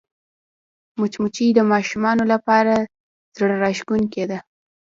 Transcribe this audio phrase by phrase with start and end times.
[0.99, 2.73] مچمچۍ د ماشومانو لپاره
[3.37, 4.39] زړهراښکونکې ده